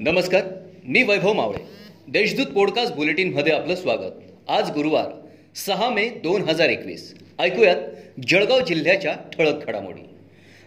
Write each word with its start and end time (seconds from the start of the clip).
नमस्कार 0.00 0.42
मी 0.84 1.02
वैभव 1.02 1.32
मावळे. 1.32 1.64
देशदूत 2.08 2.46
पॉडकास्ट 2.46 2.94
बुलेटिनमध्ये 2.94 3.52
आपलं 3.52 3.74
स्वागत. 3.74 4.12
आज 4.48 4.70
गुरुवार 4.70 5.04
सहा 5.54 5.90
मे 5.90 6.08
दोन 6.08 6.42
हजार 6.42 6.68
एकवीस. 6.68 7.14
ऐकूयात 7.38 7.76
जळगाव 8.28 8.60
जिल्ह्याच्या 8.60 9.12
ठळक 9.12 9.66
घडामोडी. 9.66 10.00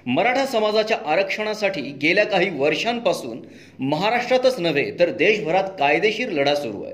मराठा 0.05 0.45
समाजाच्या 0.45 0.97
आरक्षणासाठी 1.05 1.81
गेल्या 1.81 2.25
काही 2.25 2.49
वर्षांपासून 2.49 3.41
महाराष्ट्रातच 3.79 4.59
नव्हे 4.59 4.91
तर 4.99 5.09
देशभरात 5.09 5.63
कायदेशीर 5.79 6.29
लढा 6.29 6.55
सुरू 6.55 6.84
आहे. 6.84 6.93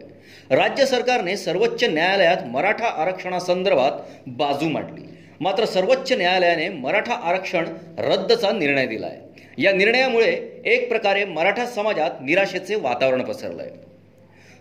राज्य 0.55 0.85
सरकारने 0.85 1.37
सर्वोच्च 1.37 1.83
न्यायालयात 1.83 2.37
मराठा 2.47 2.85
आरक्षणासंदर्भात 2.85 3.91
बाजू 4.27 4.69
मांडली. 4.69 5.16
मात्र 5.41 5.65
सर्वोच्च 5.65 6.11
न्यायालयाने 6.13 6.69
मराठा 6.75 7.13
आरक्षण 7.23 7.65
रद्दचा 7.99 8.51
निर्णय 8.51 8.85
दिला 8.87 9.07
आहे 9.07 9.45
या 9.57 9.71
निर्णयामुळे 9.71 10.31
एक 10.65 10.87
प्रकारे 10.89 11.25
मराठा 11.25 11.65
समाजात 11.65 12.21
निराशेचे 12.21 12.75
वातावरण 12.75 13.21
पसरलं 13.23 13.61
आहे 13.61 13.71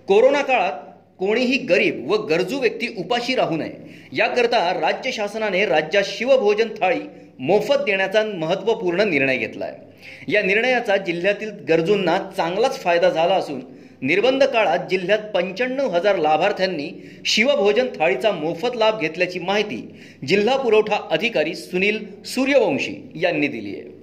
कोरोना 0.08 0.42
काळात 0.42 0.72
कोणीही 1.18 1.56
गरीब 1.66 2.10
व 2.10 2.16
गरजू 2.26 2.58
व्यक्ती 2.60 2.94
उपाशी 2.98 3.34
राहू 3.34 3.56
नये 3.56 3.94
याकरता 4.12 4.58
राज्य 4.72 5.10
शासनाने 5.12 5.64
राज्यात 5.66 6.04
शिवभोजन 6.06 6.68
थाळी 6.80 7.00
मोफत 7.38 7.84
देण्याचा 7.86 8.22
महत्त्वपूर्ण 8.34 9.08
निर्णय 9.08 9.36
घेतला 9.36 9.64
आहे 9.64 10.32
या 10.32 10.42
निर्णयाचा 10.42 10.96
जिल्ह्यातील 10.96 11.50
गरजूंना 11.68 12.18
चांगलाच 12.36 12.78
फायदा 12.82 13.10
झाला 13.10 13.34
असून 13.34 13.60
निर्बंध 14.02 14.44
काळात 14.44 14.78
जिल्ह्यात 14.90 15.18
पंच्याण्णव 15.34 15.88
हजार 15.90 16.16
लाभार्थ्यांनी 16.16 16.88
शिवभोजन 17.24 17.86
थाळीचा 17.98 18.30
मोफत 18.32 18.76
लाभ 18.76 19.00
घेतल्याची 19.00 19.38
माहिती 19.38 19.80
जिल्हा 20.26 20.56
पुरवठा 20.56 20.96
अधिकारी 21.10 21.54
सुनील 21.54 21.98
सूर्यवंशी 22.24 22.94
यांनी 23.14 23.48
दिली 23.48 23.74
आहे. 23.74 23.94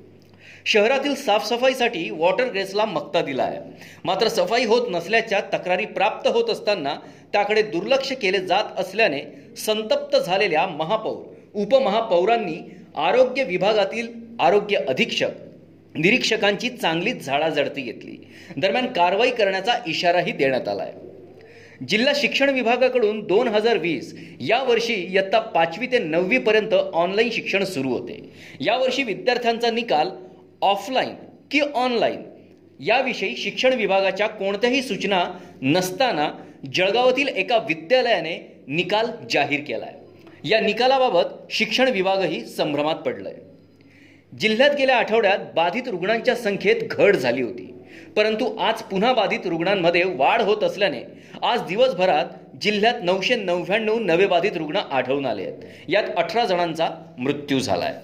शहरातील 0.65 1.13
साफसफाईसाठी 1.15 2.09
वॉटर 2.09 2.49
ग्रेसला 2.51 2.85
मक्ता 2.85 3.21
दिला 3.21 3.43
आहे 3.43 3.59
मात्र 4.05 4.27
सफाई 4.27 4.65
होत 4.65 4.87
नसल्याच्या 4.91 5.41
तक्रारी 5.53 5.85
प्राप्त 5.85 6.27
होत 6.27 6.49
असताना 6.49 6.95
त्याकडे 7.33 7.61
दुर्लक्ष 7.61 8.11
केले 8.11 8.39
जात 8.39 8.79
असल्याने 8.79 9.21
संतप्त 9.65 10.15
झालेल्या 10.17 10.65
महापौर 10.67 11.59
उपमहापौरांनी 11.61 12.57
आरोग्य 12.97 13.43
विभागातील 13.43 14.07
आरोग्य 14.39 14.77
अधीक्षक 14.87 15.31
निरीक्षकांची 15.95 16.69
चांगलीच 16.69 17.25
झाडाझडती 17.25 17.81
घेतली. 17.81 18.17
दरम्यान 18.57 18.85
कारवाई 18.93 19.29
करण्याचा 19.29 19.77
इशाराही 19.87 20.31
देण्यात 20.31 20.67
आला 20.67 20.83
आहे 20.83 21.85
जिल्हा 21.89 22.13
शिक्षण 22.15 22.49
विभागाकडून 22.49 23.19
दोन 23.27 23.47
हजार 23.47 23.77
वीस 23.77 24.13
या 24.41 24.61
वर्षी 24.63 24.93
इयत्ता 24.93 25.39
पाचवी 25.55 25.87
ते 25.87 25.99
नववी 25.99 26.37
पर्यंत 26.37 26.73
ऑनलाईन 26.73 27.29
शिक्षण 27.31 27.63
सुरू 27.63 27.89
होते. 27.89 28.19
यावर्षी 28.61 29.03
विद्यार्थ्यांचा 29.03 29.71
निकाल 29.71 30.09
ऑफलाईन 30.61 31.15
की 31.51 31.59
ऑनलाईन? 31.75 32.21
याविषयी 32.79 33.35
शिक्षण 33.37 33.73
विभागाच्या 33.73 34.27
कोणत्याही 34.27 34.81
सूचना 34.81 35.23
नसताना 35.61 36.29
जळगावातील 36.73 37.27
एका 37.27 37.57
विद्यालयाने 37.67 38.37
निकाल 38.67 39.11
जाहीर 39.31 39.61
केला 39.67 39.85
आहे 39.85 40.49
या 40.49 40.59
निकालाबाबत 40.59 41.51
शिक्षण 41.51 41.89
विभागही 41.89 42.45
संभ्रमात 42.45 42.95
पडलाय. 42.95 43.33
जिल्ह्यात 44.39 44.69
गेल्या 44.77 44.97
आठवड्यात 44.97 45.39
बाधित 45.55 45.83
रुग्णांच्या 45.87 46.35
संख्येत 46.35 46.75
घट 46.91 47.15
झाली 47.15 47.41
होती. 47.41 47.73
परंतु 48.15 48.57
आज 48.57 48.81
पुन्हा 48.81 49.13
बाधित 49.13 49.39
रुग्णांमध्ये 49.45 50.03
वाढ 50.03 50.41
होत 50.41 50.63
असल्याने 50.63 50.99
आज 51.43 51.61
दिवसभरात 51.61 52.25
जिल्ह्यात 52.61 52.93
नऊशे 53.03 53.35
नव्याण्णव 53.35 53.99
नवे 53.99 54.25
बाधित 54.25 54.51
रुग्ण 54.55 54.75
आढळून 54.75 55.25
आले 55.25 55.41
आहेत. 55.41 55.53
यात 55.87 56.03
अठरा 56.17 56.45
जणांचा 56.45 56.89
मृत्यू 57.17 57.59
झाला 57.59 57.85
आहे 57.85 57.95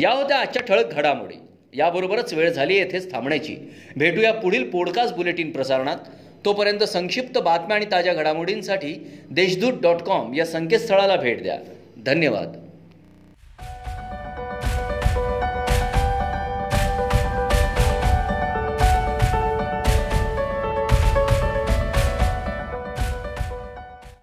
या 0.00 0.10
होत्या 0.10 0.38
आजच्या 0.38 0.62
ठळक 0.62 0.94
घडामोडी. 0.94 1.34
याबरोबरच 1.74 2.34
वेळ 2.34 2.50
झाली 2.50 2.74
येथेच 2.74 3.12
थांबण्याची. 3.12 3.56
भेटूया 3.96 4.32
पुढील 4.32 4.70
पॉडकास्ट 4.70 5.14
बुलेटिन 5.14 5.50
प्रसारणात. 5.50 5.96
तोपर्यंत 6.44 6.84
संक्षिप्त 6.84 7.38
बातम्या 7.38 7.76
आणि 7.76 7.86
ताज्या 7.92 8.14
घडामोडींसाठी 8.14 9.10
देशदूत 9.30 9.72
डॉट 9.82 9.96
कॉम 9.96 10.34
या 10.34 10.46
संकेतस्थळाला 10.46 11.16
भेट 11.16 11.42
द्या. 11.42 11.58
धन्यवाद. 12.06 12.63